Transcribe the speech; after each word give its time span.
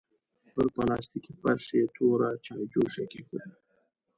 پر 0.53 0.67
پلاستيکي 0.75 1.33
فرش 1.41 1.65
يې 1.75 1.83
توره 1.95 2.29
چايجوشه 2.45 3.03
کېښوده. 3.11 3.49